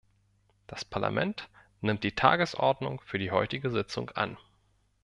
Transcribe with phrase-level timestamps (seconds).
[0.65, 1.47] Das Parlament
[1.81, 4.35] nimmt die Tagesordnung für die heutige Sitzung an.